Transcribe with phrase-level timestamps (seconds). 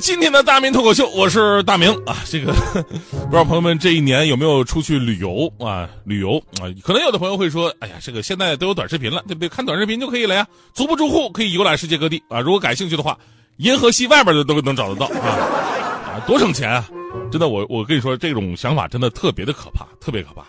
[0.00, 2.16] 今天的大明脱口秀，我是大明啊。
[2.24, 2.52] 这个
[3.12, 5.88] 不知道朋友们这一年有没有出去旅游啊？
[6.04, 9.48] 旅游啊，可能有的朋友会说：“哎呀，这个现在都有短视频了，对不对？
[9.48, 12.40] 看短视频就可以了呀，足不出户可以游览世界各地啊。
[12.40, 13.16] 如果感兴趣的话，
[13.58, 15.28] 银河系外边的都能找得到啊
[16.16, 16.88] 啊，多省钱啊！
[17.30, 20.42] 真的，我我跟你说，这种想法真的特别的可怕，特别可怕。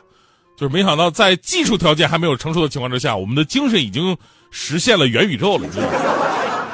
[0.57, 4.15] 就是没想到在技术条件还没有成熟的情况之下，我们的精神已经
[4.49, 5.91] 实现了元宇宙了。”你知道吗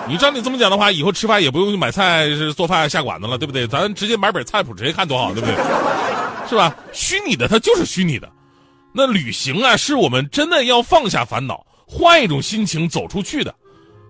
[0.09, 3.67] 你照你这么讲的话，以后吃饭也不用去买菜、是做饭下馆子了，对不对？
[3.67, 5.55] 咱直接买本菜谱，直接看多好，对不对？
[6.47, 6.75] 是吧？
[6.93, 8.31] 虚拟的它就是虚拟的。
[8.93, 13.53] 那旅行啊，是我们真的要放下烦恼，换一种心情走出去的。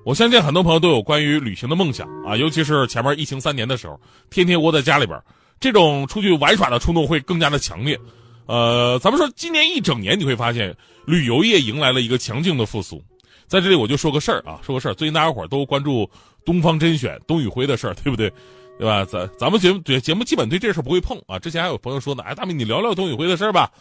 [0.05, 5.19] 我相信很多朋友都有关于旅行的梦想啊，尤其是前面疫情三年的时候，天天窝在家里边，
[5.59, 7.99] 这种出去玩耍的冲动会更加的强烈。
[8.45, 10.73] 呃，咱们说今年一整年，你会发现
[11.05, 13.03] 旅游业迎来了一个强劲的复苏。
[13.45, 14.93] 在这里我就说个事儿啊，说个事儿。
[14.93, 16.09] 最近大家伙都关注
[16.43, 18.31] 东方甄选董宇辉的事儿，对不对？
[18.79, 19.03] 对吧？
[19.05, 21.39] 咱咱们节目对节目基本对这事儿不会碰啊。
[21.39, 23.71] 之前还有朋友说呢，哎，大明你聊聊董宇辉的事儿吧，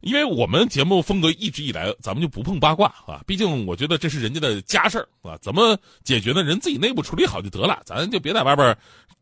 [0.00, 3.20] 因为我们节目风格一直以来咱们就不碰八卦啊。
[3.26, 6.42] 毕竟我觉得这是人家的家事儿啊，怎么解决呢？
[6.42, 8.74] 人自己内部处理好就得了，咱就别在外边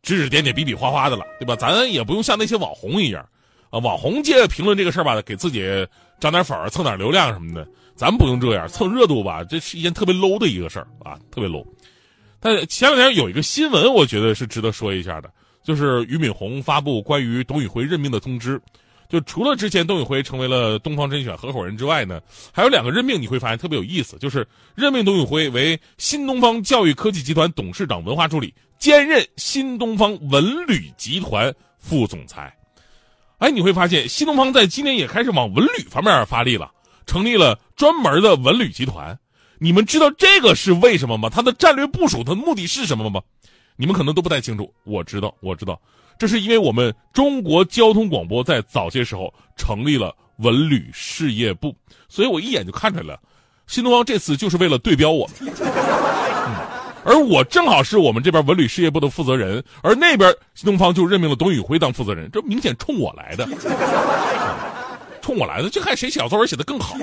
[0.03, 1.57] 指指点点、比比划划的了，对吧？
[1.57, 3.29] 咱也不用像那些网红一样
[3.71, 5.87] 啊，网红界评论这个事儿吧，给自己
[6.21, 7.67] 涨点粉儿、蹭点流量什么的。
[7.95, 11.67] 咱不用这样蹭热度吧，这是一件特别 low 的一个事儿啊，特别 low。
[12.41, 15.29] 但前两天有一个新闻，我觉得是值得说一下的，
[15.65, 18.61] 就是俞敏洪发布关于董宇辉任命的通知。
[19.09, 22.21] 就除了之前董宇辉成为了东方甄选合伙人之外呢，
[22.53, 32.55] 还有两个任命，你会发现特别有意思，就是任命董宇辉为新东方教育科技集团董事长文化助理，兼任新东方文旅集团副总裁。
[33.39, 36.73] 哎，你会发现新东方在今年也开始往文旅方面发力了。
[37.07, 39.19] 成立了专门的文旅集团，
[39.59, 41.31] 你们知道这个是为什么吗？
[41.31, 43.21] 它的战略部署，它的目的是什么吗？
[43.77, 44.71] 你们可能都不太清楚。
[44.85, 45.81] 我知道，我知道，
[46.19, 51.75] 这是因为我们中国交通广播在早些时候成立了文旅事业部，
[52.09, 53.21] 所以我一眼就看出来了，
[53.67, 55.55] 新东方这次就是为了对标我们，
[57.09, 63.49] 而我正好是我们这边文旅事业部的负责人，而那边新东方就任命了董宇辉当负责人，这明显冲我来的。
[65.23, 66.97] 冲我来的，就看谁小作文写的更好。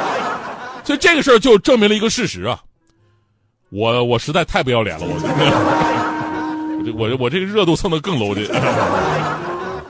[0.82, 2.58] 所以这个事儿就证明了一个事实啊，
[3.70, 5.14] 我我实在太不要脸了，我
[6.96, 8.42] 我我我这个热度蹭的更 low 的，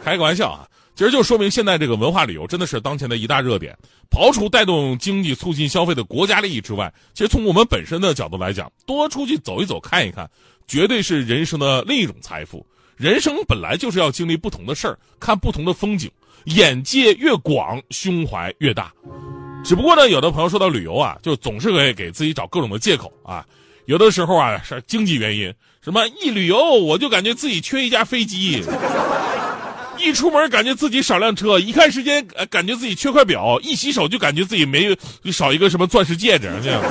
[0.05, 3.77] 开个玩笑啊，其实就说明现在这个文化旅游真的是当前的一大热点。
[4.11, 10.31] 刨除带动经济、促进消费的国家利益之外，其实从我们本身的角度来讲，多出去走一走、看一看，
[10.69, 12.65] 绝对是人生的另一种财富。
[12.97, 16.09] 人生本来就是要经历不同的事儿，看不同的风景。
[16.45, 18.93] 眼界越广，胸怀越大。
[19.65, 23.45] 只不过呢，有的朋友说到旅游啊，就总是会给自己找各种的借口啊。
[23.87, 28.63] 有的时候啊是经济原因，什么一旅游我就感觉自己缺一架飞机，
[30.05, 34.97] 一出门感觉自己少辆车，一看时间感觉自己缺块表，一洗手就感觉自己没
[35.33, 36.83] 少一个什么钻石戒指这样。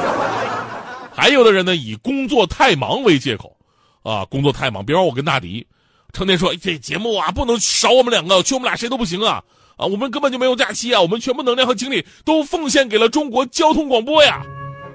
[1.15, 3.55] 还有的人呢，以工作太忙为借口，
[4.01, 4.83] 啊，工作太忙。
[4.83, 5.65] 比方我跟大迪。
[6.11, 9.41] 成天说这节目啊不能少我们两个，缺我们俩谁都不行啊！
[9.77, 14.43] 啊，我们根本就没有假期啊，我们全部能量和精力都奉献给了中国交通广播呀。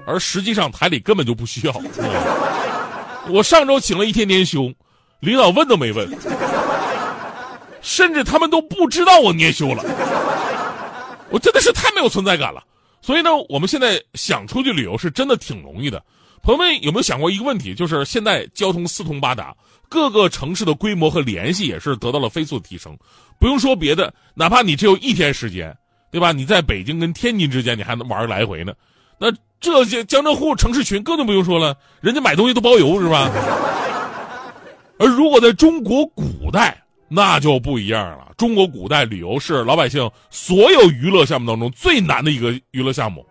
[0.07, 1.73] 而实际上台里根本就不需要。
[3.27, 4.71] 我上周请了一天年休，
[5.19, 6.09] 领导问都没问，
[7.81, 9.83] 甚至他们都不知道我年休了。
[11.29, 12.63] 我真的是太没有存在感了。
[13.01, 16.03] 所以呢，我们现在想出去旅游是真的挺容易的。
[16.41, 17.73] 朋友们有没有想过一个问题？
[17.73, 19.55] 就是现在交通四通八达。
[19.87, 22.95] 各个城市的规模和联系也是得到了飞速提升，
[23.39, 25.75] 不用说别的，哪怕你只有一天时间，
[26.11, 26.31] 对吧？
[26.31, 28.71] 你在北京跟天津之间，你还能玩来回呢。
[29.17, 33.31] 那这些江浙沪城市群更就不用说了，人家买东西都包邮，是吧？
[34.99, 36.79] 而如果在中国古代，
[37.09, 38.31] 那就不一样了。
[38.37, 43.25] 中国古代旅游是老百姓所有娱乐项目当中最难的一个娱乐项目。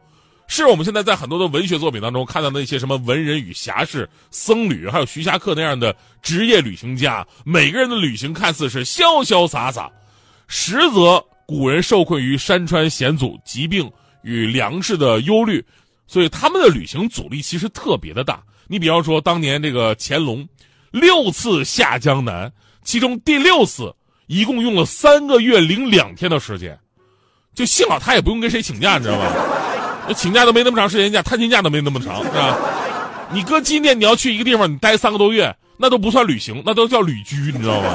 [0.51, 9.91] 是我们现在在很多的文学作品当中看到那些什么文人与侠士、僧侣，还有徐霞客那样的职业旅行家，每个人的旅行看似是潇潇洒洒，
[10.47, 13.91] 实则古人受困于山川险阻、疾病
[14.23, 15.63] 与粮食的忧虑，
[16.07, 18.43] 所以他们的旅行阻力其实特别的大。
[18.67, 20.49] 你比方说，当年这个乾隆
[20.91, 22.51] 六次下江南，
[22.89, 23.95] 其中第六次
[24.29, 26.75] 一共用了三个月零两天的时间，
[27.55, 29.31] 就幸好他也不用跟谁请假，你知道吗？
[30.17, 32.57] 请假都没那么长时间假，探亲假都没那么长，是吧？
[33.31, 37.95] 你搁今天你要去一个地方，你待三个多月，那都不算旅行，那都叫旅居，你知道吗？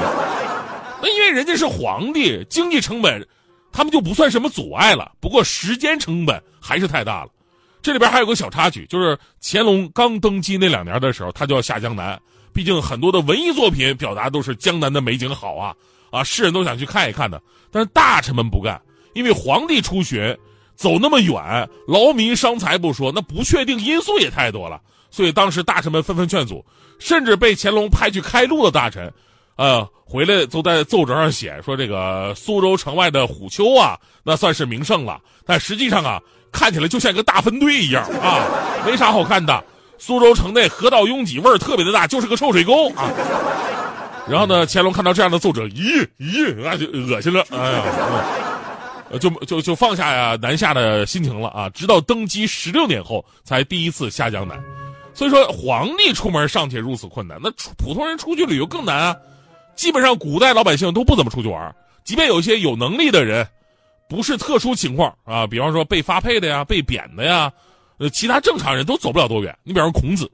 [1.02, 3.26] 那因为人家是皇帝，经济成本，
[3.72, 5.10] 他们就不算什么阻碍了。
[5.18, 7.30] 不过时间成本还是太大了。
[7.82, 12.16] 这里边还有个小插曲，就是乾隆刚登基那两年的时候，他就要下江南。
[12.54, 15.74] 毕竟很多的文艺作品表达都是江南的美景好啊
[16.10, 17.42] 啊，世人都想去看一看的。
[17.72, 18.80] 但是大臣们不干，
[19.12, 20.34] 因为皇帝出巡，
[20.76, 24.80] 走那么远，劳民伤财不说，那不确定因素也太多了。
[25.10, 26.64] 所以当时大臣们纷纷劝阻，
[27.00, 29.12] 甚至被乾隆派去开路的大臣，
[29.56, 35.20] 呃，回来都在奏折上写说这个苏州城外的虎丘啊，那算是名胜了。
[35.44, 36.22] 但实际上啊，
[36.52, 38.46] 看起来就像一个大分队一样啊，
[38.86, 39.64] 没啥好看的。
[39.98, 43.10] 苏州城内河道拥挤，味儿特别的大，就是个臭水沟啊。
[44.28, 47.84] 然后呢，乾隆看到这样的奏折，咦咦，那就恶心了，哎呀，
[49.20, 51.68] 就就就放下呀南下的心情了啊。
[51.70, 54.58] 直到登基十六年后，才第一次下江南。
[55.12, 59.16] 所以说，皇帝出门尚且如此困难，那普通人出去旅游更难啊！
[59.76, 63.46] 基本上，古代老百姓都不怎么出去玩即便有一些有能力的人，
[64.08, 67.52] 不是特殊情况啊，比方说被发配的呀、被贬的呀，
[67.98, 69.56] 呃，其他正常人都走不了多远。
[69.62, 70.30] 你比方说孔子，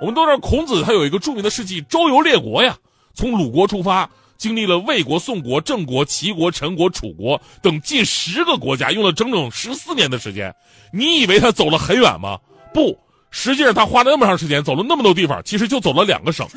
[0.00, 2.76] 我们都知道孔子他有一个著名的事迹——周游列国呀，
[3.14, 10.54] 从鲁国出发，经历了魏国、宋国、郑国、齐国、陈国、楚国等近十个国家，用了整整十四年的时间。
[10.92, 12.38] 你以为他走了很远吗？
[12.72, 12.98] 不。
[13.32, 16.48] 实际上，他花了那么长时间，走了那么多地方，其实就走了两个省，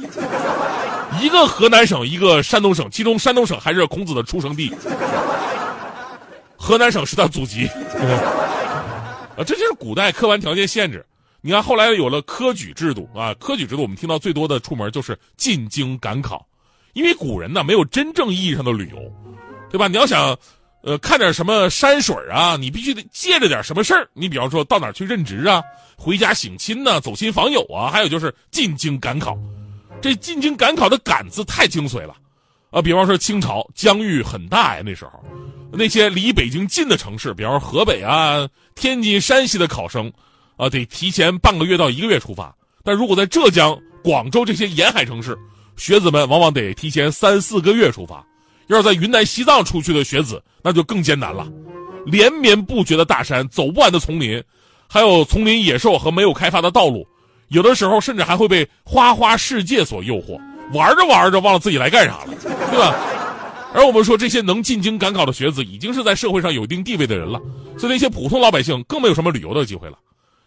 [1.21, 2.89] 一个河南省，一个山东省。
[2.89, 4.73] 其中山东省还是孔子的出生地，
[6.57, 7.69] 河南省是他祖籍。
[9.38, 11.06] 啊，这就是古代客观条件限制。
[11.41, 16.45] 你看，后来有了科举制度啊，科举制度我们听到最多的出门就是进京赶考，
[16.94, 18.97] 因为古人呢没有真正意义上的旅游，
[19.69, 19.88] 对吧？
[19.88, 20.38] 你要想。
[20.85, 22.57] 呃，看点什么山水啊？
[22.59, 24.06] 你必须得借着点什么事儿。
[24.12, 25.63] 你比方说到哪去任职啊，
[25.95, 29.38] 回家省亲呐，走亲访友啊，还有就是进京赶考。
[30.01, 32.13] 这进京赶考的“赶”字太精髓了，
[32.69, 35.24] 啊，比方说清朝疆域很大呀，那时候
[35.75, 40.11] 那些离北京近的城市，比方说河北啊、天津、山西的考生，
[40.55, 42.55] 啊，得提前半个月到一个月出发。
[42.83, 45.37] 但如果在浙江、广州这些沿海城市，
[45.75, 48.23] 学子们往往得提前三四个月出发。
[48.67, 51.47] 要是在云南、西藏出去的学子，那就更艰难了。
[52.05, 54.41] 连绵不绝的大山，走不完的丛林，
[54.87, 57.07] 还有丛林野兽和没有开发的道路，
[57.47, 60.39] 有的时候甚至还会被花花世界所诱惑，
[60.73, 62.33] 玩着玩着忘了自己来干啥了，
[62.69, 62.95] 对吧？
[63.73, 67.41] 而我们说这些能进京赶考的学子，已经是在社会上有一定地位的人了，
[67.77, 69.97] 所以那些普通老百姓更没有什么旅游的机会了。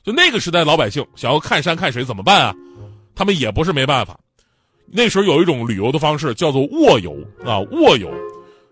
[0.05, 2.55] 就那个时代，老百姓想要看山看水怎么办啊？
[3.15, 4.17] 他们也不是没办法。
[4.89, 8.09] 那时候有一种旅游的方式叫做卧游啊，卧游，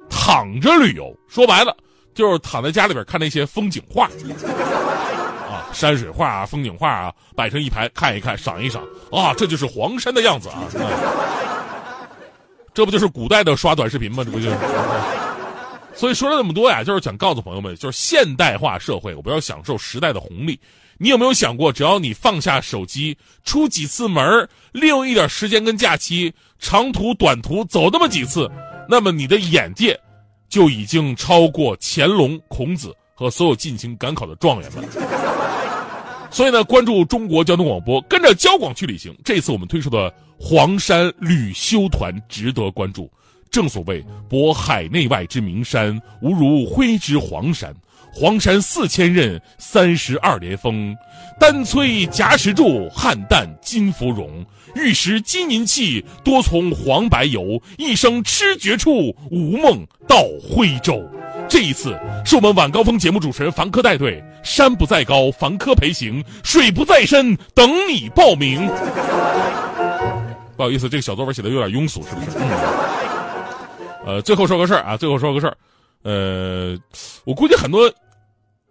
[0.08, 1.76] 躺着旅游，说白了
[2.14, 4.04] 就是躺在家里边看那些风景画，
[5.50, 10.62] 啊，山水画啊，风景画啊，摆成一排看一看，赏一赏啊，这就是黄山的样子啊，
[12.74, 14.24] 这不就是古代的刷短视频吗？
[14.24, 14.50] 这不就？
[15.94, 20.58] 所以说了那么多呀，就是想告诉朋友们，就是现代化社会，我们要享受时代的红利。
[20.98, 28.50] 你有没有想过，只要你放下手机，出几次门，利用一点时间跟假期，长途短途走那么几次，
[28.88, 29.98] 那么你的眼界
[30.48, 34.84] 就已经超过乾隆、孔子和所有进京赶考的状元们。
[36.34, 39.16] 所以呢，关注中国交通广播，跟着交广去旅行。
[39.24, 43.08] 这次我们推出的黄山旅修团值得关注。
[43.52, 47.72] 正所谓博海内外之名山，无如徽之黄山。
[48.12, 50.92] 黄山四千仞，三十二连峰。
[51.38, 54.44] 丹催夹石柱，汉旦金芙蓉。
[54.74, 57.62] 玉石金银器，多从黄白游。
[57.78, 61.08] 一生痴绝处，无梦到徽州。
[61.54, 68.66] 这一次是我们晚高峰节目主持人凡科带队，山不在高，凡科陪行，水不在深，等你报名。
[70.56, 72.38] 不好意思，这个小作文写的有点庸俗，是不是？
[72.38, 72.50] 嗯。
[74.04, 75.56] 呃，最后说个事儿啊，最后说个事儿。
[76.02, 76.76] 呃，
[77.24, 77.88] 我估计很多。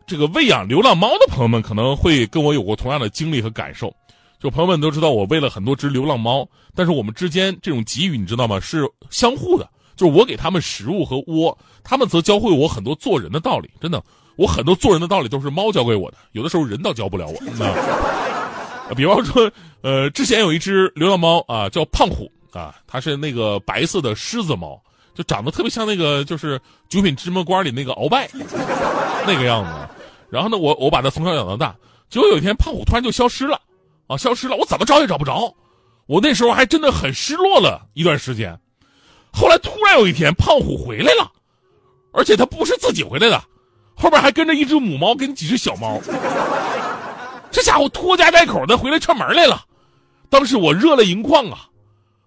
[0.06, 3.96] 这个喂养流浪猫的朋友们可能会跟我有过同样的经历和感受，
[4.42, 8.60] 就朋友们都知道我喂了很多只流浪猫，但是我们之间这种给予你知道吗？
[8.60, 13.70] 是相互的，就是我给他们食物和窝，他们则教会我很多做人的道理。
[13.80, 14.04] 真的，
[14.36, 17.36] 我很多做人的道理都是猫教给我的，有的时候人倒教不了我。
[17.58, 17.74] 那，
[18.96, 24.82] 比方说，呃，之前有一只流浪猫啊，叫胖虎啊，它是那个白色的狮子猫，
[25.14, 26.58] 就长得特别像那个就是
[26.90, 28.30] 《九品芝麻官》里那个鳌拜
[29.26, 29.72] 那个样子。
[30.30, 31.76] 然后呢，我我把它从小养到大，
[32.10, 33.62] 结果有一天胖虎突然就消失了，
[34.08, 35.54] 啊，消失了，我怎么找也找不着，
[36.08, 38.60] 我那时候还真的很失落了一段时间。
[39.34, 41.30] 后来突然有一天胖虎回来了，
[42.12, 43.44] 而且他不是自己回来的，
[43.96, 46.00] 后边还跟着一只母猫跟几只小猫。
[47.52, 49.64] 这家伙拖家带口的回来串门来了，
[50.30, 51.68] 当时我热泪盈眶啊！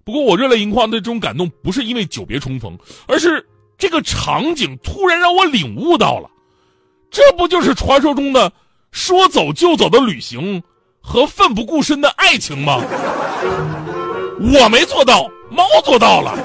[0.04, 3.44] 不过我热泪盈眶的这种感动，不是因为久别重逢，而是
[3.78, 6.28] 这个场景突然让我领悟到了，
[7.10, 8.52] 这不就是传说中的
[8.92, 10.62] 说走就走的旅行
[11.00, 12.80] 和奋不顾身的爱情吗？
[14.38, 16.36] 我没做到，猫做到了。